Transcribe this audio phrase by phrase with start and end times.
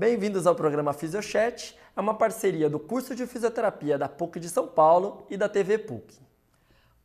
[0.00, 4.68] Bem-vindos ao programa Fisiochat, é uma parceria do curso de fisioterapia da PUC de São
[4.68, 6.14] Paulo e da TV PUC.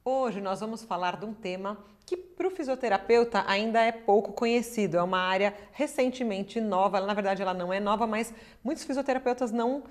[0.06, 1.76] Hoje nós vamos falar de um tema
[2.06, 7.42] que para o fisioterapeuta ainda é pouco conhecido, é uma área recentemente nova, na verdade
[7.42, 8.32] ela não é nova, mas
[8.64, 9.84] muitos fisioterapeutas não uh,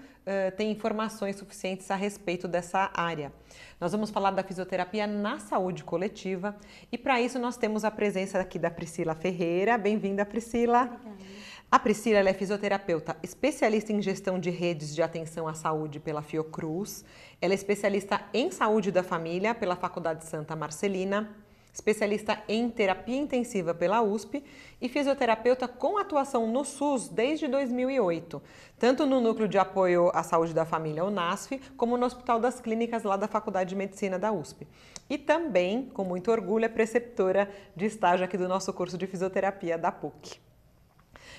[0.56, 3.32] têm informações suficientes a respeito dessa área.
[3.80, 6.54] Nós vamos falar da fisioterapia na saúde coletiva
[6.92, 9.76] e para isso nós temos a presença aqui da Priscila Ferreira.
[9.76, 10.82] Bem-vinda, Priscila.
[10.82, 11.41] Obrigada.
[11.72, 17.02] A Priscila é fisioterapeuta, especialista em gestão de redes de atenção à saúde pela Fiocruz.
[17.40, 21.34] Ela é especialista em saúde da família pela Faculdade Santa Marcelina,
[21.72, 24.44] especialista em terapia intensiva pela USP
[24.82, 28.42] e fisioterapeuta com atuação no SUS desde 2008,
[28.78, 32.60] tanto no Núcleo de Apoio à Saúde da Família, o NASF, como no Hospital das
[32.60, 34.68] Clínicas lá da Faculdade de Medicina da USP.
[35.08, 39.78] E também, com muito orgulho, é preceptora de estágio aqui do nosso curso de fisioterapia
[39.78, 40.51] da PUC.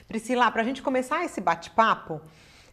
[0.07, 2.21] Priscila, para a gente começar esse bate-papo,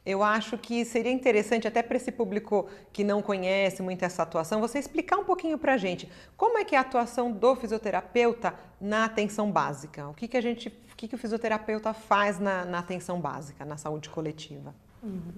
[0.04, 4.60] eu acho que seria interessante, até para esse público que não conhece muito essa atuação,
[4.60, 8.54] você explicar um pouquinho para a gente como é que é a atuação do fisioterapeuta
[8.80, 10.08] na atenção básica.
[10.08, 13.64] O que, que a gente, o que, que o fisioterapeuta faz na, na atenção básica,
[13.64, 14.74] na saúde coletiva?
[15.02, 15.34] Uhum.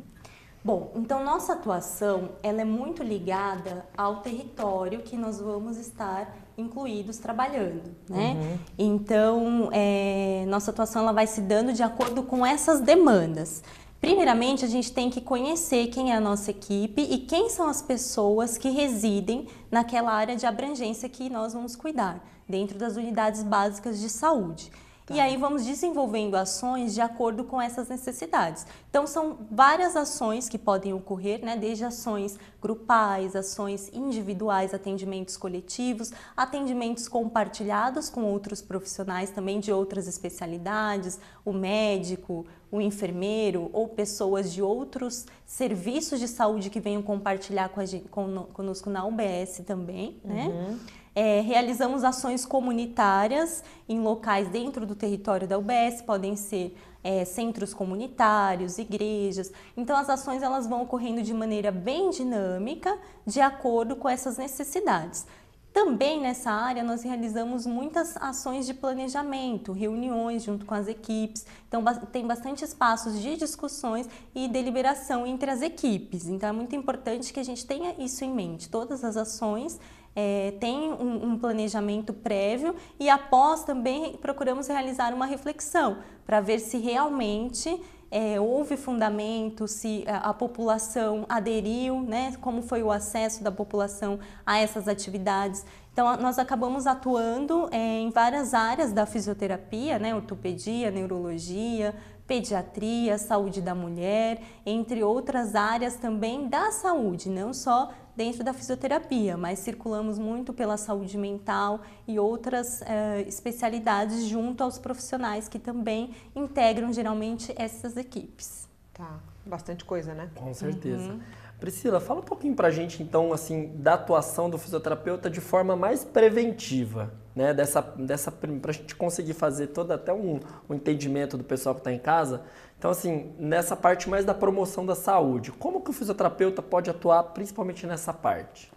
[0.65, 7.19] Bom, então nossa atuação ela é muito ligada ao território que nós vamos estar incluídos
[7.19, 8.37] trabalhando, né?
[8.39, 8.59] Uhum.
[8.79, 13.63] Então é, nossa atuação ela vai se dando de acordo com essas demandas.
[14.03, 17.81] Primeiramente, a gente tem que conhecer quem é a nossa equipe e quem são as
[17.81, 24.01] pessoas que residem naquela área de abrangência que nós vamos cuidar, dentro das unidades básicas
[24.01, 24.73] de saúde.
[25.07, 25.15] Tá.
[25.15, 28.65] E aí vamos desenvolvendo ações de acordo com essas necessidades.
[28.89, 31.57] Então são várias ações que podem ocorrer, né?
[31.57, 40.07] Desde ações grupais, ações individuais, atendimentos coletivos, atendimentos compartilhados com outros profissionais também de outras
[40.07, 47.69] especialidades, o médico, o enfermeiro ou pessoas de outros serviços de saúde que venham compartilhar
[47.69, 50.47] com a gente, conosco na UBS também, né?
[50.47, 50.79] Uhum.
[51.15, 57.75] É, realizamos ações comunitárias em locais dentro do território da UBS, podem ser é, centros
[57.75, 59.53] comunitários, igrejas.
[59.77, 65.27] Então as ações elas vão ocorrendo de maneira bem dinâmica, de acordo com essas necessidades.
[65.73, 71.47] Também nessa área nós realizamos muitas ações de planejamento, reuniões junto com as equipes.
[71.67, 76.29] Então tem bastante espaços de discussões e deliberação entre as equipes.
[76.29, 78.69] Então é muito importante que a gente tenha isso em mente.
[78.69, 79.81] Todas as ações
[80.15, 80.53] é,
[81.01, 87.81] um, um, planejamento prévio e após também procuramos realizar uma reflexão para ver se realmente
[88.13, 94.21] é, houve fundamento, se a, a, população aderiu, né, como foi o acesso da população
[94.45, 95.65] a essas atividades.
[95.95, 101.95] Então, nós acabamos atuando é, em várias áreas da fisioterapia, né, ortopedia, neurologia,
[102.27, 109.37] pediatria, saúde da mulher, entre outras áreas também da saúde, não só dentro da fisioterapia,
[109.37, 116.15] mas circulamos muito pela saúde mental e outras eh, especialidades junto aos profissionais que também
[116.35, 118.69] integram geralmente essas equipes.
[118.93, 120.31] Tá, bastante coisa, né?
[120.35, 121.13] Com certeza.
[121.13, 121.21] Uhum.
[121.63, 126.03] Priscila, fala um pouquinho pra gente então assim da atuação do fisioterapeuta de forma mais
[126.03, 127.55] preventiva, né?
[127.55, 131.93] Dessa, dessa pra gente conseguir fazer todo até um, um entendimento do pessoal que está
[131.93, 132.43] em casa.
[132.77, 137.23] Então assim, nessa parte mais da promoção da saúde, como que o fisioterapeuta pode atuar
[137.23, 138.73] principalmente nessa parte?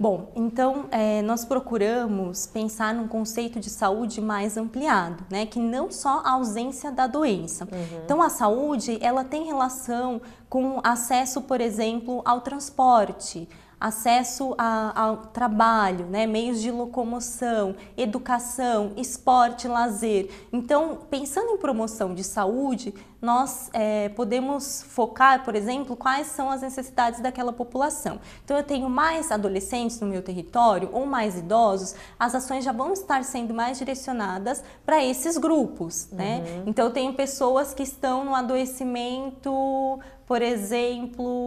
[0.00, 5.44] Bom, então é, nós procuramos pensar num conceito de saúde mais ampliado, né?
[5.44, 7.68] Que não só a ausência da doença.
[7.70, 8.00] Uhum.
[8.02, 13.46] Então a saúde ela tem relação com acesso, por exemplo, ao transporte,
[13.78, 20.30] acesso a, ao trabalho, né, meios de locomoção, educação, esporte, lazer.
[20.52, 26.62] Então, pensando em promoção de saúde, nós é, podemos focar, por exemplo, quais são as
[26.62, 28.18] necessidades daquela população.
[28.44, 32.92] Então, eu tenho mais adolescentes no meu território ou mais idosos, as ações já vão
[32.92, 36.42] estar sendo mais direcionadas para esses grupos, né?
[36.44, 36.62] Uhum.
[36.66, 41.39] Então, eu tenho pessoas que estão no adoecimento, por exemplo,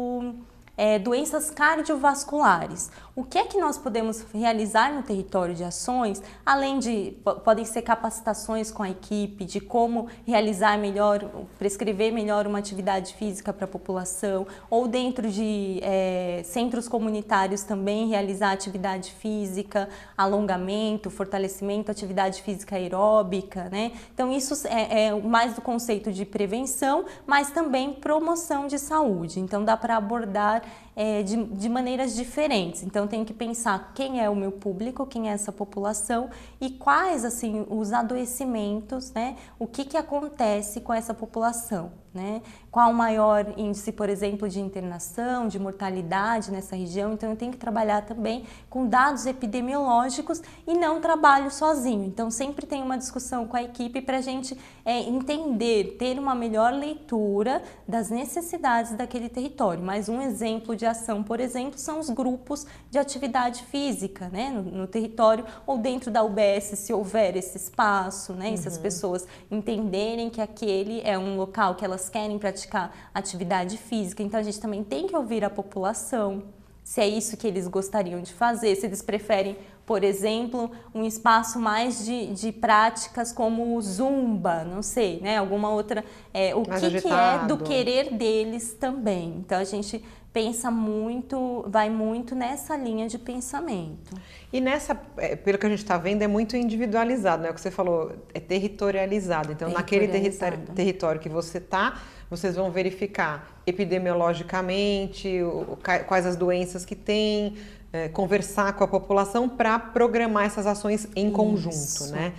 [0.83, 2.91] é, doenças cardiovasculares.
[3.15, 7.15] O que é que nós podemos realizar no território de ações, além de
[7.45, 11.23] podem ser capacitações com a equipe de como realizar melhor,
[11.57, 18.09] prescrever melhor uma atividade física para a população, ou dentro de é, centros comunitários também
[18.09, 19.87] realizar atividade física,
[20.17, 23.93] alongamento, fortalecimento, atividade física aeróbica, né?
[24.13, 29.39] Então isso é, é mais do conceito de prevenção, mas também promoção de saúde.
[29.39, 30.63] Então dá para abordar
[30.95, 32.83] é, de, de maneiras diferentes.
[32.83, 36.29] Então, tem que pensar quem é o meu público, quem é essa população
[36.59, 39.35] e quais, assim, os adoecimentos, né?
[39.57, 42.41] O que, que acontece com essa população, né?
[42.69, 47.13] Qual o maior índice, por exemplo, de internação, de mortalidade nessa região?
[47.13, 52.05] Então, eu tenho que trabalhar também com dados epidemiológicos e não trabalho sozinho.
[52.05, 56.35] Então, sempre tem uma discussão com a equipe para a gente é, entender, ter uma
[56.35, 59.83] melhor leitura das necessidades daquele território.
[59.83, 64.63] Mas um exemplo de ação, por exemplo, são os grupos de atividade física né, no,
[64.63, 68.81] no território ou dentro da UBS, se houver esse espaço, né, se as uhum.
[68.81, 74.23] pessoas entenderem que aquele é um local que elas querem praticar atividade física.
[74.23, 76.43] Então a gente também tem que ouvir a população,
[76.83, 81.57] se é isso que eles gostariam de fazer, se eles preferem, por exemplo, um espaço
[81.57, 85.37] mais de, de práticas como zumba, não sei, né?
[85.37, 86.03] Alguma outra.
[86.33, 89.37] É, o que, que é do querer deles também.
[89.37, 90.03] Então a gente
[90.33, 94.15] pensa muito, vai muito nessa linha de pensamento.
[94.51, 97.51] E nessa, é, pelo que a gente está vendo, é muito individualizado, né?
[97.51, 99.51] O que você falou, é territorializado.
[99.51, 102.01] Então, naquele território, território que você está,
[102.31, 105.77] vocês vão verificar epidemiologicamente o,
[106.07, 107.55] quais as doenças que tem,
[107.93, 111.35] é, conversar com a população para programar essas ações em Isso.
[111.35, 112.33] conjunto, né?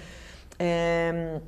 [0.58, 1.40] É,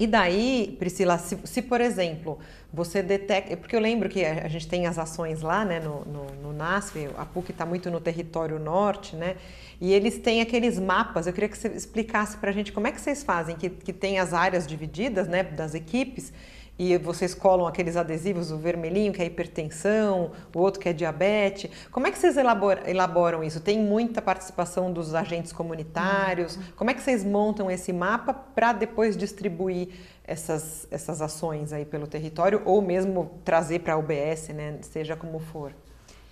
[0.00, 2.38] e daí, Priscila, se, se, por exemplo
[2.72, 6.24] você detecta, porque eu lembro que a, gente tem as ações lá, né, no, no,
[6.42, 9.36] no NASF, a PUC está muito no território norte, né?
[9.80, 11.26] E eles têm aqueles mapas.
[11.26, 13.92] Eu queria que você explicasse para a gente como é que vocês fazem, que, que
[13.92, 16.32] tem as áreas divididas, né, das equipes
[16.82, 21.70] e vocês colam aqueles adesivos, o vermelhinho que é hipertensão, o outro que é diabetes.
[21.92, 23.60] Como é que vocês elaboram, elaboram isso?
[23.60, 26.56] Tem muita participação dos agentes comunitários?
[26.56, 26.62] Uhum.
[26.76, 29.90] Como é que vocês montam esse mapa para depois distribuir
[30.24, 34.78] essas, essas ações aí pelo território ou mesmo trazer para a UBS, né?
[34.80, 35.74] seja como for?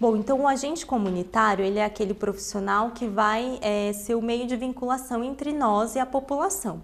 [0.01, 4.47] Bom, então o agente comunitário ele é aquele profissional que vai é, ser o meio
[4.47, 6.83] de vinculação entre nós e a população.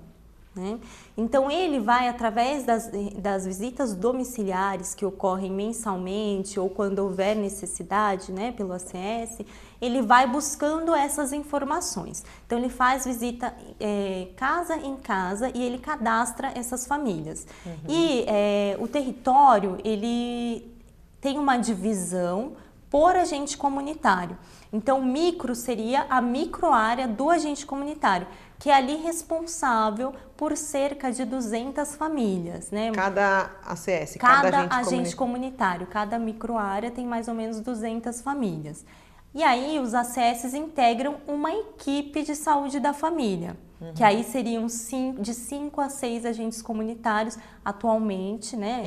[0.54, 0.78] Né?
[1.16, 8.30] Então, ele vai, através das, das visitas domiciliares que ocorrem mensalmente ou quando houver necessidade
[8.30, 9.40] né, pelo ACS,
[9.80, 12.24] ele vai buscando essas informações.
[12.46, 17.46] Então, ele faz visita é, casa em casa e ele cadastra essas famílias.
[17.66, 17.72] Uhum.
[17.88, 20.72] E é, o território, ele
[21.20, 22.52] tem uma divisão
[22.94, 24.38] por agente comunitário.
[24.72, 28.26] Então, micro seria a microárea do agente comunitário
[28.64, 32.70] que é ali responsável por cerca de 200 famílias.
[32.70, 32.90] Né?
[32.92, 38.82] Cada ACS, cada, cada agente, agente comunitário, cada microárea tem mais ou menos 200 famílias.
[39.34, 43.54] E aí os ACS integram uma equipe de saúde da família,
[43.84, 43.94] uhum.
[43.94, 48.84] que aí seriam cinco, de 5 a 6 agentes comunitários atualmente, né?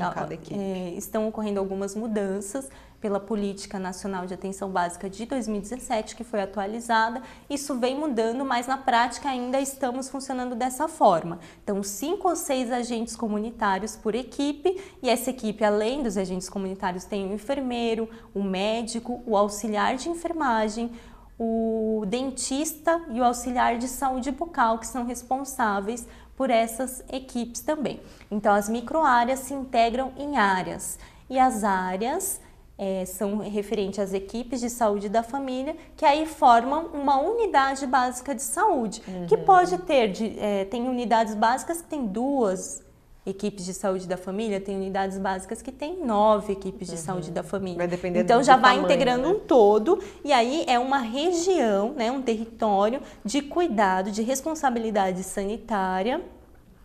[0.52, 6.42] É, estão ocorrendo algumas mudanças, pela Política Nacional de Atenção Básica de 2017, que foi
[6.42, 7.22] atualizada.
[7.50, 11.40] Isso vem mudando, mas na prática ainda estamos funcionando dessa forma.
[11.64, 17.06] Então, cinco ou seis agentes comunitários por equipe, e essa equipe, além dos agentes comunitários,
[17.06, 20.92] tem o enfermeiro, o médico, o auxiliar de enfermagem,
[21.40, 28.00] o dentista e o auxiliar de saúde bucal, que são responsáveis por essas equipes também.
[28.30, 31.00] Então, as microáreas se integram em áreas
[31.30, 32.40] e as áreas
[32.78, 38.36] é, são referentes às equipes de saúde da família, que aí formam uma unidade básica
[38.36, 39.26] de saúde, uhum.
[39.26, 42.84] que pode ter, de, é, tem unidades básicas que tem duas
[43.28, 47.02] equipes de saúde da família, tem unidades básicas que tem nove equipes de uhum.
[47.02, 47.78] saúde da família.
[47.78, 49.28] Vai depender então já vai tamanho, integrando né?
[49.28, 56.22] um todo e aí é uma região, né, um território de cuidado, de responsabilidade sanitária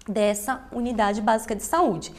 [0.08, 2.12] dessa unidade básica de saúde.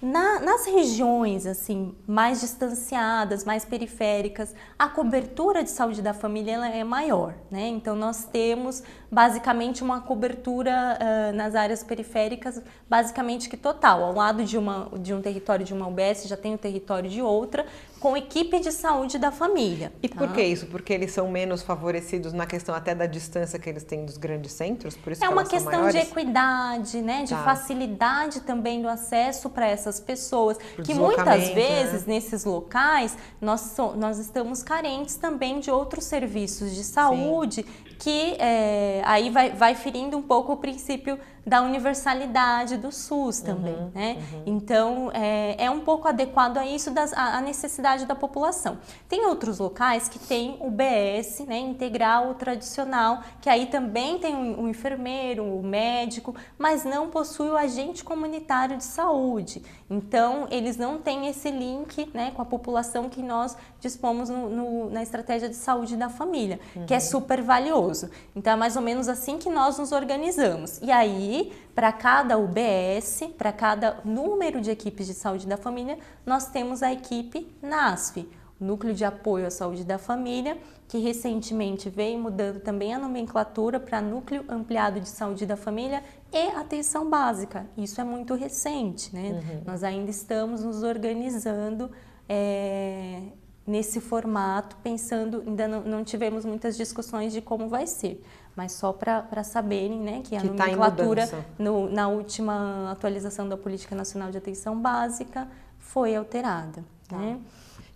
[0.00, 6.84] Na, nas regiões assim mais distanciadas, mais periféricas, a cobertura de saúde da família é
[6.84, 7.66] maior, né?
[7.68, 14.04] Então nós temos basicamente uma cobertura uh, nas áreas periféricas, basicamente que total.
[14.04, 17.22] Ao lado de, uma, de um território de uma UBS já tem o território de
[17.22, 17.64] outra,
[18.00, 19.92] com equipe de saúde da família.
[20.02, 20.16] E tá?
[20.16, 20.66] por que isso?
[20.66, 24.52] Porque eles são menos favorecidos na questão até da distância que eles têm dos grandes
[24.52, 24.96] centros?
[24.96, 27.24] Por isso é que uma questão de equidade, né?
[27.24, 27.42] De tá.
[27.42, 30.58] facilidade também do acesso para essas pessoas.
[30.84, 32.14] que muitas vezes, né?
[32.14, 38.36] nesses locais, nós, so, nós estamos carentes também de outros serviços de saúde Sim que
[38.38, 43.90] é, aí vai, vai ferindo um pouco o princípio da universalidade do SUS também, uhum,
[43.94, 44.16] né?
[44.32, 44.42] Uhum.
[44.46, 48.78] Então, é, é, um pouco adequado a isso, das, a, a, necessidade da população.
[49.08, 54.34] Tem outros locais que tem o BS, né, integral, o tradicional, que aí também tem
[54.34, 59.62] um, um enfermeiro, um médico, mas não possui o agente comunitário de saúde.
[59.88, 64.90] Então, eles não têm esse link né, com a população que nós dispomos no, no,
[64.90, 66.86] na estratégia de saúde da família, uhum.
[66.86, 67.00] que é uhum.
[67.02, 67.85] super valioso.
[68.34, 70.78] Então, é mais ou menos assim que nós nos organizamos.
[70.82, 76.46] E aí, para cada UBS, para cada número de equipes de saúde da família, nós
[76.46, 78.28] temos a equipe NASF,
[78.58, 80.56] Núcleo de Apoio à Saúde da Família,
[80.88, 86.02] que recentemente veio mudando também a nomenclatura para Núcleo Ampliado de Saúde da Família
[86.32, 87.66] e Atenção Básica.
[87.76, 89.32] Isso é muito recente, né?
[89.32, 89.62] Uhum.
[89.66, 91.90] Nós ainda estamos nos organizando
[92.28, 93.20] é,
[93.66, 98.22] nesse formato, pensando, ainda não, não, tivemos muitas discussões de como vai ser,
[98.54, 103.48] mas só para saberem né, que a que tá nomenclatura tá no, na última atualização
[103.48, 106.84] da Política Nacional de Atenção Básica foi alterada.
[107.08, 107.16] Tá.
[107.16, 107.40] Né?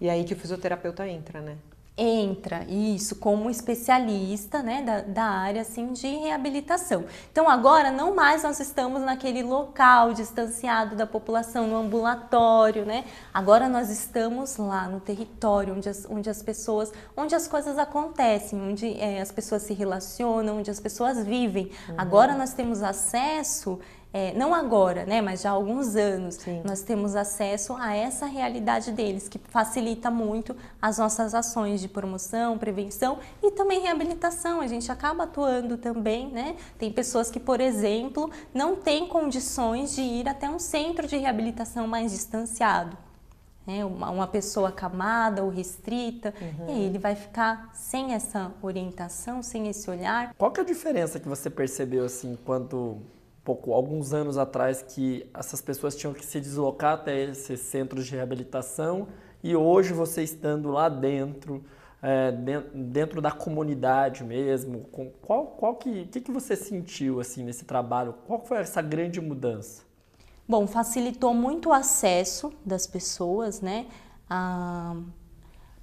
[0.00, 1.56] E aí que o fisioterapeuta entra, né?
[2.02, 7.04] Entra isso como especialista né, da, da, área assim, de reabilitação.
[7.30, 13.04] Então agora não mais nós estamos naquele local distanciado da população, no ambulatório, né?
[13.35, 18.59] Agora nós estamos lá no território onde as, onde as pessoas, onde as coisas acontecem,
[18.59, 21.71] onde é, as pessoas se relacionam, onde as pessoas vivem.
[21.87, 21.97] Uhum.
[21.99, 23.78] Agora nós temos acesso
[24.12, 26.62] é, não agora, né, mas já há alguns anos, Sim.
[26.64, 32.58] nós temos acesso a essa realidade deles, que facilita muito as nossas ações de promoção,
[32.58, 34.60] prevenção e também reabilitação.
[34.60, 36.56] A gente acaba atuando também, né?
[36.76, 41.86] Tem pessoas que, por exemplo, não têm condições de ir até um centro de reabilitação
[41.86, 42.98] mais distanciado.
[43.64, 43.84] Né?
[43.84, 46.68] Uma, uma pessoa acamada ou restrita, uhum.
[46.68, 50.34] e aí ele vai ficar sem essa orientação, sem esse olhar.
[50.36, 52.98] Qual que é a diferença que você percebeu assim quando
[53.44, 58.14] pouco, alguns anos atrás que essas pessoas tinham que se deslocar até esses centros de
[58.14, 59.09] reabilitação
[59.42, 61.64] e hoje você estando lá dentro,
[62.02, 62.32] é,
[62.75, 64.87] dentro da comunidade mesmo,
[65.23, 68.14] qual, qual que, que, que você sentiu assim nesse trabalho?
[68.26, 69.82] Qual foi essa grande mudança?
[70.47, 73.87] Bom, facilitou muito o acesso das pessoas, né?
[74.28, 74.97] A,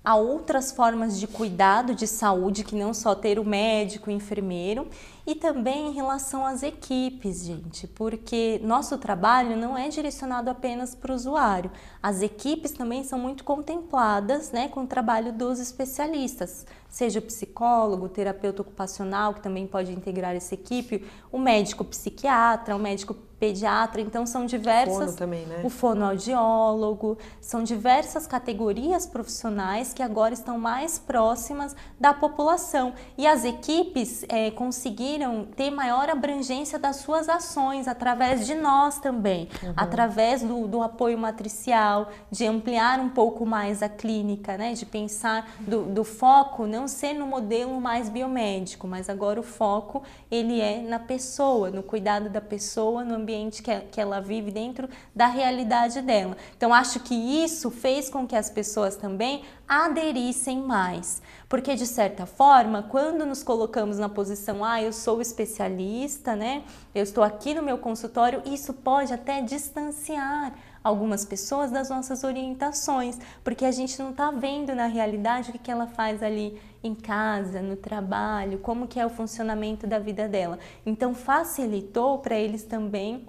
[0.08, 4.88] a outras formas de cuidado de saúde que não só ter o médico, o enfermeiro
[5.26, 11.12] e também em relação às equipes, gente, porque nosso trabalho não é direcionado apenas para
[11.12, 11.70] o usuário.
[12.02, 18.06] As equipes também são muito contempladas né, com o trabalho dos especialistas, seja o psicólogo,
[18.06, 24.02] o terapeuta ocupacional, que também pode integrar essa equipe, o médico psiquiatra, o médico pediatra,
[24.02, 24.98] então são diversas.
[24.98, 25.62] Fono também, né?
[25.64, 32.94] O fonoaudiólogo, são diversas categorias profissionais que agora estão mais próximas da população.
[33.18, 39.50] E as equipes é, conseguiram ter maior abrangência das suas ações através de nós também,
[39.62, 39.74] uhum.
[39.78, 44.74] através do, do, apoio matricial, de ampliar um pouco mais a clínica, né?
[44.74, 50.02] De pensar do, do foco não ser no modelo mais biomédico, mas agora o foco
[50.32, 53.27] ele é na pessoa, no cuidado da pessoa, no ambiente
[53.62, 56.38] que, que ela vive, dentro da realidade dela.
[56.56, 61.22] Então, acho que isso fez com que as pessoas também aderissem mais.
[61.50, 66.64] Porque, de certa forma, quando nos colocamos na posição, ah, eu sou especialista, né?
[66.94, 70.54] Eu estou aqui no meu consultório, isso pode até distanciar
[70.88, 75.60] algumas pessoas das nossas orientações, porque a gente não está vendo na realidade o que,
[75.60, 80.28] que ela faz ali em casa, no trabalho, como que é o funcionamento da vida
[80.28, 80.58] dela.
[80.86, 83.28] Então facilitou para eles também,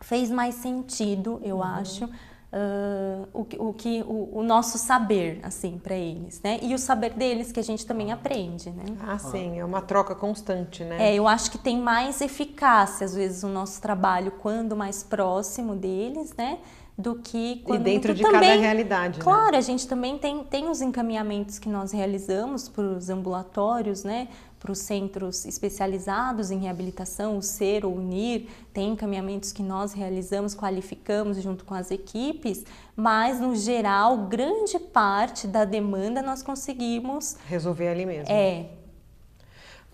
[0.00, 1.62] fez mais sentido, eu uhum.
[1.62, 2.08] acho,
[2.52, 6.60] Uh, o, o, que o, o, nosso saber assim para eles, né?
[6.62, 8.84] E o saber deles que a gente também aprende, né?
[9.00, 11.10] Ah, sim, é uma troca constante, né?
[11.10, 15.74] É, eu acho que tem mais eficácia às vezes o nosso trabalho quando mais próximo
[15.74, 16.60] deles, né?
[16.98, 19.18] Do que quando e dentro de também, cada realidade.
[19.18, 19.24] Né?
[19.24, 19.58] Claro, né?
[19.58, 24.28] a gente também tem, tem os encaminhamentos que nós realizamos para os ambulatórios, né?
[24.58, 29.92] para os centros especializados em reabilitação, o SER ou o NIR, tem encaminhamentos que nós
[29.92, 32.64] realizamos, qualificamos junto com as equipes,
[32.96, 38.32] mas no geral, grande parte da demanda nós conseguimos resolver ali mesmo.
[38.32, 38.70] É,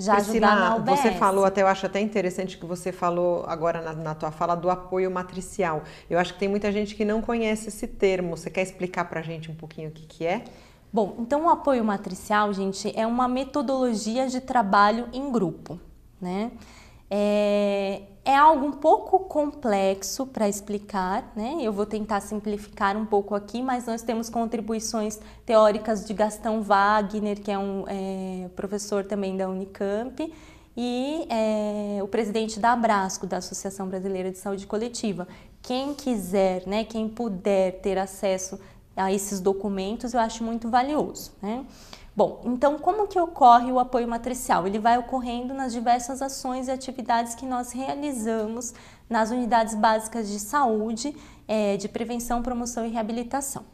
[0.02, 1.00] já Priscila, ajudar na UBS.
[1.00, 4.54] Você falou, até eu acho até interessante que você falou agora na, na tua fala
[4.54, 5.82] do apoio matricial.
[6.10, 8.36] Eu acho que tem muita gente que não conhece esse termo.
[8.36, 10.44] Você quer explicar para a gente um pouquinho o que, que é?
[10.92, 15.80] Bom, então o apoio matricial, gente, é uma metodologia de trabalho em grupo,
[16.20, 16.50] né?
[17.14, 21.58] É, é algo um pouco complexo para explicar, né?
[21.60, 27.38] Eu vou tentar simplificar um pouco aqui, mas nós temos contribuições teóricas de Gastão Wagner,
[27.38, 30.32] que é um é, professor também da Unicamp,
[30.74, 35.28] e é, o presidente da Abrasco, da Associação Brasileira de Saúde Coletiva.
[35.60, 38.58] Quem quiser, né, quem puder ter acesso
[38.96, 41.32] a esses documentos, eu acho muito valioso.
[41.40, 41.64] Né?
[42.14, 44.66] Bom, então como que ocorre o apoio matricial?
[44.66, 48.74] Ele vai ocorrendo nas diversas ações e atividades que nós realizamos
[49.08, 51.16] nas unidades básicas de saúde,
[51.48, 53.64] é, de prevenção, promoção e reabilitação.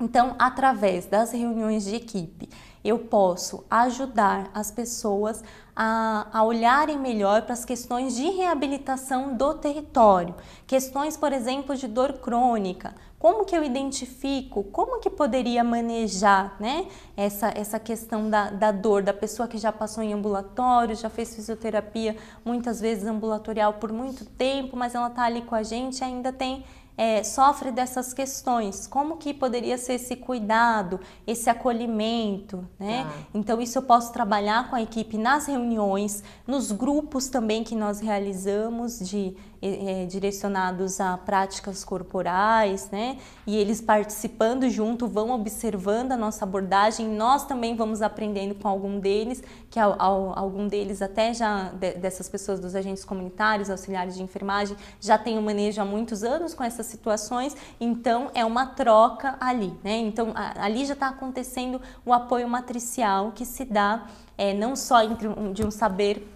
[0.00, 2.48] Então, através das reuniões de equipe,
[2.84, 5.42] eu posso ajudar as pessoas
[5.74, 10.34] a, a olharem melhor para as questões de reabilitação do território.
[10.66, 12.94] Questões, por exemplo, de dor crônica.
[13.18, 14.62] Como que eu identifico?
[14.64, 19.72] Como que poderia manejar né, essa, essa questão da, da dor da pessoa que já
[19.72, 25.24] passou em ambulatório, já fez fisioterapia, muitas vezes ambulatorial por muito tempo, mas ela está
[25.24, 26.64] ali com a gente ainda tem
[26.98, 28.88] é, sofre dessas questões.
[28.88, 33.06] Como que poderia ser esse cuidado, esse acolhimento, né?
[33.08, 33.22] Ah.
[33.32, 38.00] Então isso eu posso trabalhar com a equipe nas reuniões, nos grupos também que nós
[38.00, 43.18] realizamos de é, direcionados a práticas corporais, né?
[43.46, 47.08] E eles participando junto vão observando a nossa abordagem.
[47.08, 52.74] Nós também vamos aprendendo com algum deles, que algum deles até já dessas pessoas dos
[52.74, 56.87] agentes comunitários, auxiliares de enfermagem, já tem o um manejo há muitos anos com essas
[56.88, 57.56] situações.
[57.80, 59.96] Então é uma troca ali, né?
[59.98, 65.28] Então ali já está acontecendo o apoio matricial que se dá é, não só entre
[65.28, 66.26] um, de um saber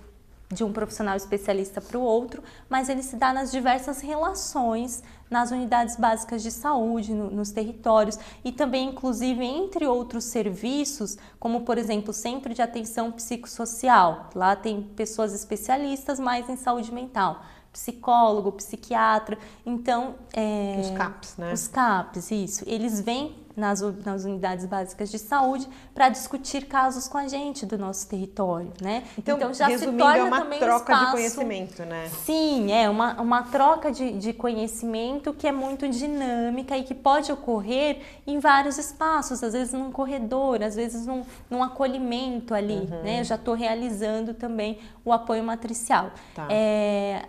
[0.53, 5.51] de um profissional especialista para o outro, mas ele se dá nas diversas relações nas
[5.51, 11.79] unidades básicas de saúde, no, nos territórios e também, inclusive, entre outros serviços, como por
[11.79, 14.29] exemplo, o Centro de Atenção Psicossocial.
[14.35, 19.39] Lá tem pessoas especialistas mais em saúde mental psicólogo, psiquiatra.
[19.65, 21.53] Então, é, os CAPs, né?
[21.53, 22.65] Os CAPs, isso.
[22.67, 27.79] Eles vêm nas, nas unidades básicas de saúde para discutir casos com a gente do
[27.79, 29.05] nosso território, né?
[29.17, 32.11] Então, então já se torna é uma também troca espaço, de conhecimento, né?
[32.25, 37.31] Sim, é uma, uma troca de, de conhecimento que é muito dinâmica e que pode
[37.31, 43.03] ocorrer em vários espaços, às vezes num corredor, às vezes num, num acolhimento ali, uhum.
[43.03, 43.21] né?
[43.21, 46.11] Eu já estou realizando também o apoio matricial.
[46.35, 46.47] Tá.
[46.51, 47.27] É,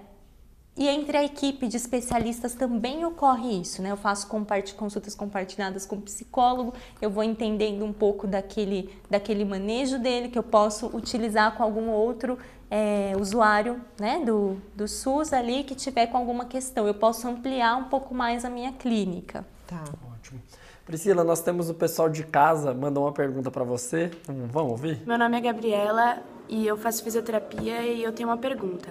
[0.76, 3.92] e entre a equipe de especialistas também ocorre isso, né?
[3.92, 4.28] Eu faço
[4.76, 10.38] consultas compartilhadas com o psicólogo, eu vou entendendo um pouco daquele, daquele manejo dele que
[10.38, 12.40] eu posso utilizar com algum outro
[12.72, 16.88] é, usuário né, do, do SUS ali que tiver com alguma questão.
[16.88, 19.46] Eu posso ampliar um pouco mais a minha clínica.
[19.68, 19.84] Tá.
[20.12, 20.42] Ótimo.
[20.84, 24.10] Priscila, nós temos o pessoal de casa, mandou uma pergunta para você.
[24.28, 25.02] Vamos ouvir?
[25.06, 26.18] Meu nome é Gabriela
[26.50, 28.90] e eu faço fisioterapia e eu tenho uma pergunta.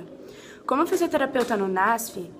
[0.72, 2.32] Como fisioterapeuta no NASF,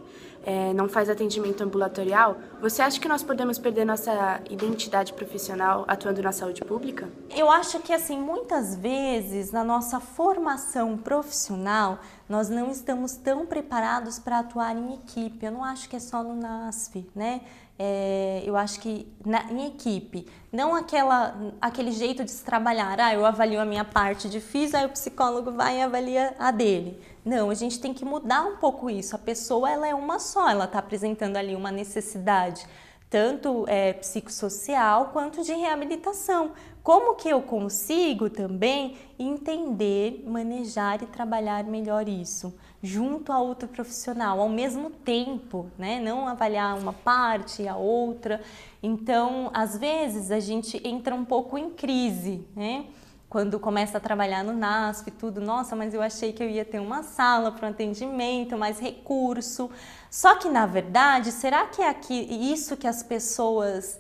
[0.43, 6.23] é, não faz atendimento ambulatorial, você acha que nós podemos perder nossa identidade profissional atuando
[6.23, 7.11] na saúde pública?
[7.29, 14.19] Eu acho que, assim, muitas vezes na nossa formação profissional, nós não estamos tão preparados
[14.19, 15.45] para atuar em equipe.
[15.45, 17.43] Eu não acho que é só no NASF, né?
[17.79, 23.13] É, eu acho que na, em equipe, não aquela, aquele jeito de se trabalhar, ah,
[23.13, 26.99] eu avalio a minha parte de FIS, aí o psicólogo vai e avalia a dele.
[27.25, 29.15] Não, a gente tem que mudar um pouco isso.
[29.15, 32.67] A pessoa ela é uma só, ela está apresentando ali uma necessidade
[33.09, 36.53] tanto é, psicossocial quanto de reabilitação.
[36.83, 42.55] Como que eu consigo também entender, manejar e trabalhar melhor isso?
[42.83, 46.01] junto a outro profissional, ao mesmo tempo, né?
[46.01, 48.43] Não avaliar uma parte e a outra.
[48.83, 52.87] Então, às vezes a gente entra um pouco em crise, né?
[53.33, 56.67] Quando começa a trabalhar no NASF e tudo, nossa, mas eu achei que eu ia
[56.67, 59.71] ter uma sala para um atendimento, mais recurso.
[60.11, 63.99] Só que, na verdade, será que é aqui, isso que as pessoas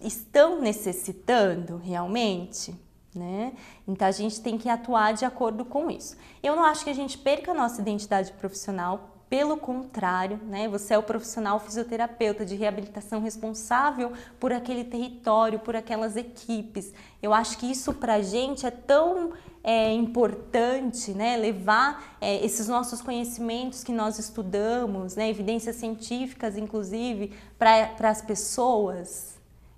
[0.00, 2.74] estão necessitando realmente?
[3.14, 3.52] Né?
[3.86, 6.16] Então a gente tem que atuar de acordo com isso.
[6.42, 10.68] Eu não acho que a gente perca a nossa identidade profissional, pelo contrário, né?
[10.68, 16.92] Você é o profissional fisioterapeuta de reabilitação responsável por aquele território, por aquelas equipes.
[17.20, 19.32] Eu acho que isso para a gente é tão
[19.64, 21.36] é, importante, né?
[21.36, 25.28] Levar é, esses nossos conhecimentos que nós estudamos, né?
[25.28, 29.33] Evidências científicas, inclusive, para as pessoas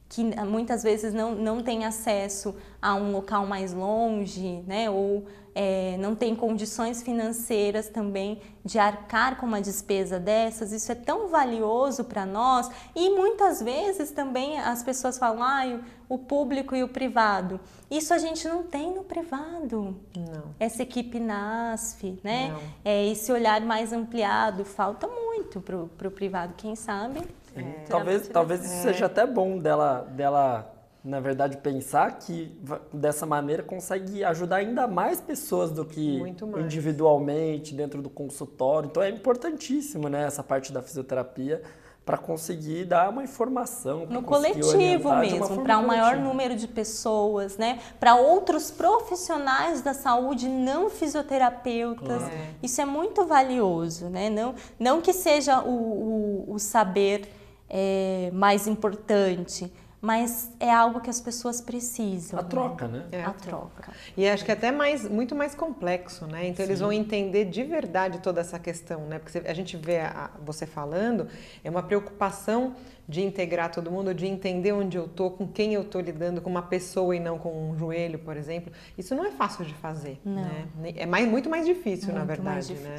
[0.08, 4.88] que muitas vezes não, não tem acesso a um local mais longe, né?
[4.88, 5.24] Ou
[5.58, 11.28] é, não tem condições financeiras também de arcar com uma despesa dessas, isso é tão
[11.28, 16.88] valioso para nós e muitas vezes também as pessoas falam, ah, o público e o
[16.88, 17.58] privado.
[17.90, 19.96] Isso a gente não tem no privado.
[20.14, 20.54] Não.
[20.60, 22.50] Essa equipe NASF, né?
[22.50, 22.60] Não.
[22.84, 27.26] É, esse olhar mais ampliado, falta muito para o privado, quem sabe.
[27.56, 27.84] É.
[27.88, 30.72] Talvez, talvez isso seja até bom dela, dela
[31.06, 32.52] na verdade, pensar que
[32.92, 36.20] dessa maneira consegue ajudar ainda mais pessoas do que
[36.58, 38.88] individualmente dentro do consultório.
[38.88, 41.62] Então é importantíssimo, né, essa parte da fisioterapia
[42.04, 47.80] para conseguir dar uma informação no coletivo mesmo, para um maior número de pessoas, né?
[47.98, 52.22] Para outros profissionais da saúde não fisioterapeutas.
[52.22, 52.50] É.
[52.62, 54.30] Isso é muito valioso, né?
[54.30, 57.28] Não, não que seja o, o, o saber
[57.68, 62.38] é, mais importante, mas é algo que as pessoas precisam.
[62.38, 62.48] A né?
[62.48, 63.06] troca, né?
[63.10, 63.92] É, a, troca.
[64.16, 66.46] E acho que é até mais, muito mais complexo, né?
[66.46, 66.70] Então Sim.
[66.70, 69.18] eles vão entender de verdade toda essa questão, né?
[69.18, 71.26] Porque a gente vê a, você falando,
[71.64, 72.76] é uma preocupação
[73.08, 76.50] de integrar todo mundo, de entender onde eu tô, com quem eu tô lidando, com
[76.50, 78.72] uma pessoa e não com um joelho, por exemplo.
[78.98, 80.42] Isso não é fácil de fazer, não.
[80.42, 80.68] né?
[80.96, 82.96] É mais, muito mais difícil, muito na verdade, né?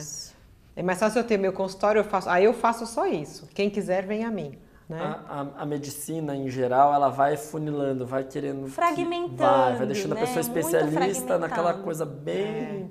[0.78, 3.50] É mais fácil eu ter meu consultório, eu faço, aí eu faço só isso.
[3.52, 4.60] Quem quiser, vem a mim.
[4.88, 5.00] Né?
[5.02, 10.13] A, a, a, medicina em geral ela vai funilando, vai querendo fragmentando, vai, vai deixando
[10.13, 10.22] né?
[10.22, 12.86] a pessoa especialista naquela coisa bem, é.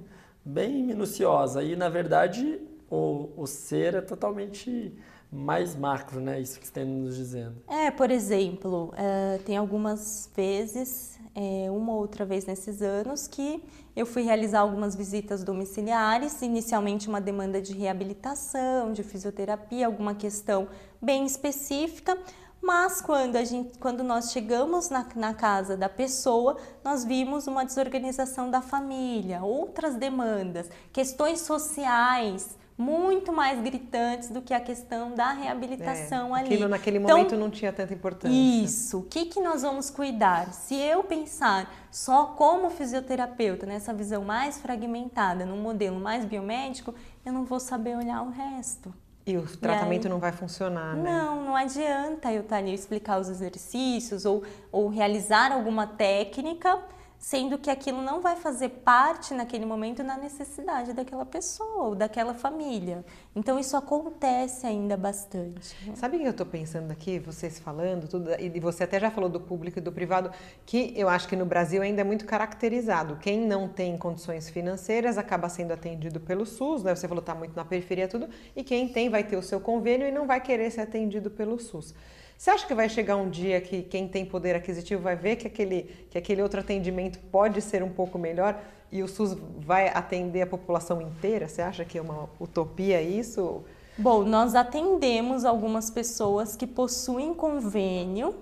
[0.45, 4.93] bem minuciosa e na verdade o, o ser é totalmente
[5.37, 6.41] mais macro, né?
[6.41, 7.63] Isso que você está nos dizendo.
[7.69, 13.63] É, por exemplo, uh, tem algumas vezes, é, uma ou outra vez nesses anos, que
[13.95, 20.69] eu fui realizar algumas visitas domiciliares, inicialmente uma demanda de reabilitação, de fisioterapia, alguma questão
[21.01, 22.19] bem específica,
[22.63, 27.65] mas quando, a gente, quando nós chegamos na, na, casa da pessoa, nós vimos uma
[27.65, 35.33] desorganização da família, outras demandas, questões sociais muito mais gritantes do que a questão da
[35.33, 36.55] reabilitação é, ali.
[36.55, 38.35] Aquilo naquele então, momento não tinha tanta importância.
[38.35, 38.99] Isso.
[38.99, 40.53] O que, que nós vamos cuidar?
[40.53, 47.33] Se eu pensar só como fisioterapeuta, nessa visão mais fragmentada, num modelo mais biomédico, eu
[47.33, 48.93] não vou saber olhar o resto.
[49.27, 51.11] E o tratamento e aí, não vai funcionar, né?
[51.11, 56.79] Não, não adianta eu estar ali explicar os exercícios ou, ou realizar alguma técnica
[57.19, 62.35] sendo que aquilo não vai fazer parte naquele momento na necessidade daquela pessoa ou daquela
[62.35, 63.05] família.
[63.35, 65.77] Então isso acontece ainda bastante.
[65.87, 65.95] Né?
[65.97, 69.29] Sabe o que eu estou pensando aqui, vocês falando tudo, e você até já falou
[69.29, 70.31] do público e do privado,
[70.65, 73.17] que eu acho que no Brasil ainda é muito caracterizado.
[73.17, 76.95] Quem não tem condições financeiras acaba sendo atendido pelo SUS, né?
[76.95, 80.07] Você falou está muito na periferia tudo, e quem tem vai ter o seu convênio
[80.07, 81.95] e não vai querer ser atendido pelo SUS.
[82.37, 85.47] Você acha que vai chegar um dia que quem tem poder aquisitivo vai ver que
[85.47, 88.61] aquele, que aquele outro atendimento pode ser um pouco melhor
[88.93, 91.49] e o SUS vai atender a população inteira?
[91.49, 93.65] Você acha que é uma utopia isso?
[93.99, 98.35] Bom, nós atendemos algumas pessoas que possuem convênio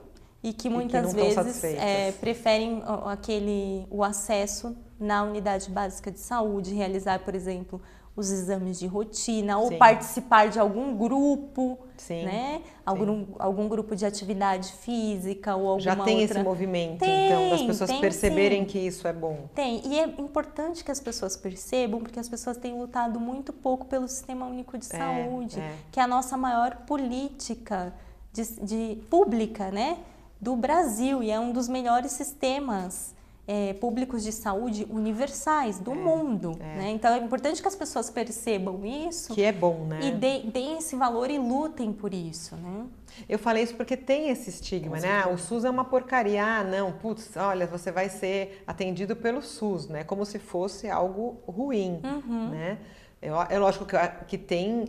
[0.43, 6.19] e que muitas e que vezes é, preferem aquele o acesso na unidade básica de
[6.19, 7.81] saúde, realizar, por exemplo,
[8.17, 9.79] os exames de rotina ou Sim.
[9.79, 12.25] participar de algum grupo, Sim.
[12.25, 12.63] né?
[12.87, 13.35] Algum, Sim.
[13.39, 16.39] algum grupo de atividade física ou alguma Já tem outra...
[16.39, 19.49] esse movimento, tem, então, das pessoas tem, perceberem que isso é bom.
[19.55, 23.87] Tem, e é importante que as pessoas percebam, porque as pessoas têm lutado muito pouco
[23.87, 25.75] pelo Sistema Único de é, Saúde, é.
[25.91, 27.93] que é a nossa maior política
[28.33, 29.99] de, de pública, né?
[30.45, 33.15] do Brasil e é um dos melhores sistemas
[33.47, 36.57] é, públicos de saúde universais do é, mundo.
[36.61, 36.77] É.
[36.77, 36.91] Né?
[36.91, 39.35] Então é importante que as pessoas percebam isso.
[39.35, 40.01] Que é bom, né?
[40.03, 40.11] E
[40.51, 42.87] deem esse valor e lutem por isso, né?
[43.29, 45.23] Eu falei isso porque tem esse estigma, né?
[45.25, 46.45] Ah, o SUS é uma porcaria.
[46.45, 50.03] Ah, não, putz, olha, você vai ser atendido pelo SUS, né?
[50.03, 52.49] Como se fosse algo ruim, uhum.
[52.51, 52.79] né?
[53.23, 54.87] É, é lógico que, que tem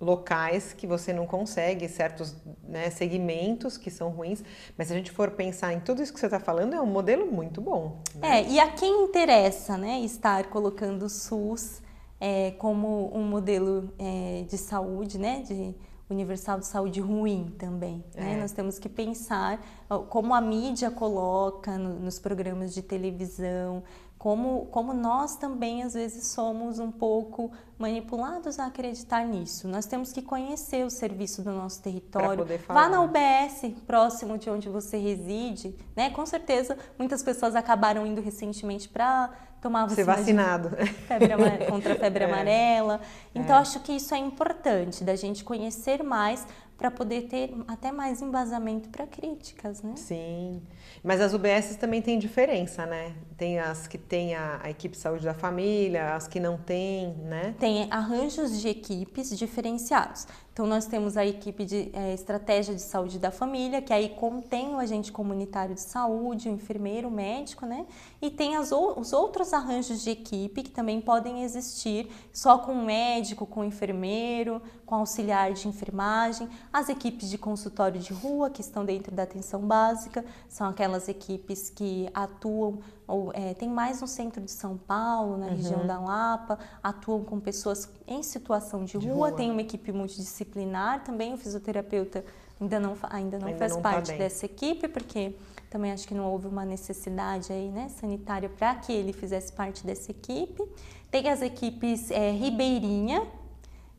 [0.00, 4.42] locais que você não consegue, certos né, segmentos que são ruins,
[4.76, 6.86] mas se a gente for pensar em tudo isso que você está falando, é um
[6.86, 8.00] modelo muito bom.
[8.16, 8.40] Né?
[8.40, 11.80] É, e a quem interessa né, estar colocando o SUS
[12.20, 15.74] é, como um modelo é, de saúde, né, de
[16.10, 18.04] universal de saúde ruim também.
[18.14, 18.34] Né?
[18.34, 18.40] É.
[18.40, 19.64] Nós temos que pensar
[20.08, 23.82] como a mídia coloca no, nos programas de televisão,
[24.22, 29.66] como, como nós também às vezes somos um pouco manipulados a acreditar nisso.
[29.66, 32.46] Nós temos que conhecer o serviço do nosso território.
[32.68, 36.08] Vá na UBS, próximo de onde você reside, né?
[36.10, 39.28] Com certeza, muitas pessoas acabaram indo recentemente para
[39.60, 40.70] tomar vacina Ser vacinado.
[41.08, 41.34] Febre,
[41.68, 42.26] contra a febre é.
[42.28, 43.00] amarela.
[43.34, 43.58] Então, é.
[43.58, 46.46] acho que isso é importante, da gente conhecer mais
[46.78, 49.94] para poder ter até mais embasamento para críticas, né?
[49.96, 50.62] Sim.
[51.02, 53.14] Mas as UBSs também têm diferença, né?
[53.36, 57.14] Tem as que têm a, a equipe de saúde da família, as que não têm,
[57.24, 57.54] né?
[57.58, 60.26] Tem arranjos de equipes diferenciados.
[60.52, 64.74] Então, nós temos a equipe de é, estratégia de saúde da família, que aí contém
[64.74, 67.86] o agente comunitário de saúde, o enfermeiro, o médico, né?
[68.20, 72.84] E tem as, os outros arranjos de equipe que também podem existir só com o
[72.84, 78.60] médico, com o enfermeiro, com auxiliar de enfermagem, as equipes de consultório de rua que
[78.60, 84.06] estão dentro da atenção básica, são aquelas equipes que atuam ou é, tem mais no
[84.06, 85.56] centro de São Paulo, na uhum.
[85.56, 89.28] região da Lapa, atuam com pessoas em situação de, de rua.
[89.28, 92.24] rua, tem uma equipe multidisciplinar também, o fisioterapeuta
[92.60, 95.34] ainda não, ainda não ainda faz não tá parte tá dessa equipe, porque
[95.68, 99.84] também acho que não houve uma necessidade aí, né, sanitária para que ele fizesse parte
[99.84, 100.62] dessa equipe.
[101.10, 103.26] Tem as equipes é, Ribeirinha,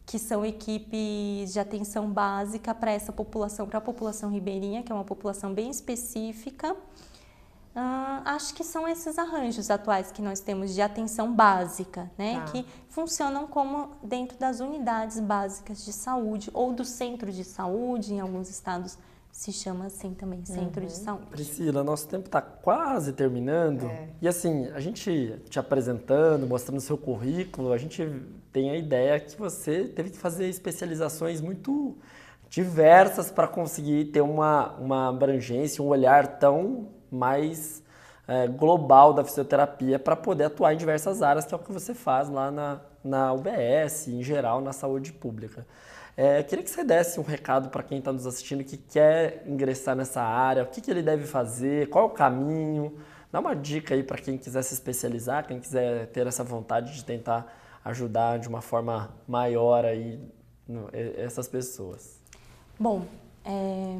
[0.05, 4.95] que são equipes de atenção básica para essa população, para a população ribeirinha, que é
[4.95, 6.75] uma população bem específica.
[7.75, 12.35] Uh, acho que são esses arranjos atuais que nós temos de atenção básica, né?
[12.35, 12.51] Tá.
[12.51, 18.19] Que funcionam como dentro das unidades básicas de saúde ou do centro de saúde, em
[18.19, 18.97] alguns estados
[19.33, 20.87] se chama assim também, centro uhum.
[20.87, 21.25] de saúde.
[21.31, 23.87] Priscila, nosso tempo está quase terminando.
[23.87, 24.09] É.
[24.21, 28.07] E assim, a gente te apresentando, mostrando seu currículo, a gente
[28.51, 31.97] tem a ideia que você teve que fazer especializações muito
[32.47, 37.81] diversas para conseguir ter uma, uma abrangência, um olhar tão mais
[38.27, 41.95] é, global da fisioterapia para poder atuar em diversas áreas, que é o que você
[41.95, 45.65] faz lá na, na UBS, em geral, na saúde pública.
[46.15, 49.95] É, queria que você desse um recado para quem está nos assistindo que quer ingressar
[49.95, 52.97] nessa área, o que, que ele deve fazer, qual o caminho.
[53.31, 57.03] Dá uma dica aí para quem quiser se especializar, quem quiser ter essa vontade de
[57.03, 57.51] tentar
[57.83, 60.19] ajudar de uma forma maior aí
[61.17, 62.21] essas pessoas.
[62.79, 63.05] Bom,
[63.43, 63.97] é,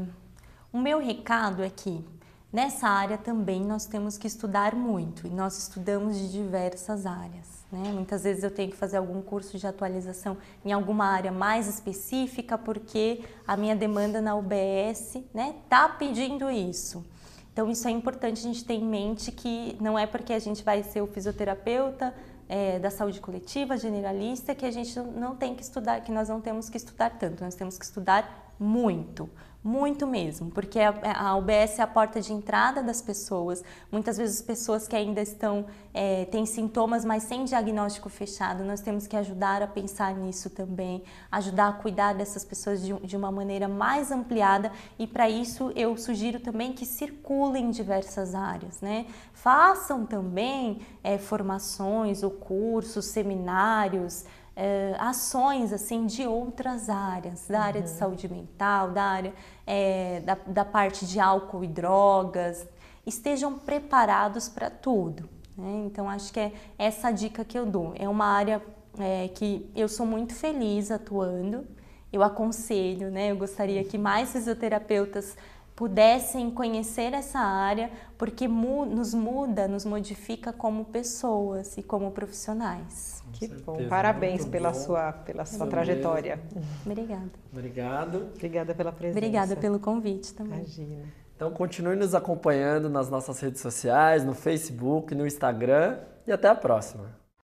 [0.71, 2.05] o meu recado é que
[2.53, 7.65] Nessa área também nós temos que estudar muito e nós estudamos de diversas áreas.
[7.71, 7.91] Né?
[7.91, 12.55] Muitas vezes eu tenho que fazer algum curso de atualização em alguma área mais específica
[12.55, 17.03] porque a minha demanda na UBS está né, tá pedindo isso.
[17.51, 20.63] Então isso é importante a gente ter em mente que não é porque a gente
[20.63, 22.13] vai ser o fisioterapeuta
[22.47, 26.39] é, da saúde coletiva, generalista, que a gente não tem que estudar, que nós não
[26.39, 29.27] temos que estudar tanto, nós temos que estudar muito
[29.63, 33.63] muito mesmo, porque a, a UBS é a porta de entrada das pessoas.
[33.89, 38.65] Muitas vezes pessoas que ainda estão, é, têm sintomas, mas sem diagnóstico fechado.
[38.65, 43.15] Nós temos que ajudar a pensar nisso também, ajudar a cuidar dessas pessoas de, de
[43.15, 44.69] uma maneira mais ampliada.
[44.99, 49.05] E para isso eu sugiro também que circulem em diversas áreas, né?
[49.31, 57.81] Façam também é, formações ou cursos, seminários é, ações assim de outras áreas, da área
[57.81, 57.97] de uhum.
[57.97, 59.33] saúde mental, da área
[59.65, 62.67] é, da, da parte de álcool e drogas,
[63.05, 65.27] estejam preparados para tudo.
[65.57, 65.83] Né?
[65.85, 67.93] Então acho que é essa dica que eu dou.
[67.95, 68.61] É uma área
[68.99, 71.65] é, que eu sou muito feliz atuando.
[72.11, 73.31] Eu aconselho, né?
[73.31, 75.35] Eu gostaria que mais fisioterapeutas
[75.75, 83.22] pudessem conhecer essa área, porque mu nos muda, nos modifica como pessoas e como profissionais.
[83.49, 84.75] Que bom, parabéns pela bom.
[84.79, 86.39] sua, pela sua trajetória.
[86.85, 87.31] Obrigada.
[87.51, 88.27] Obrigado.
[88.35, 89.17] Obrigada pela presença.
[89.17, 90.59] Obrigada pelo convite também.
[90.59, 91.03] Imagina.
[91.35, 96.55] Então continue nos acompanhando nas nossas redes sociais, no Facebook, no Instagram e até a
[96.55, 97.22] próxima.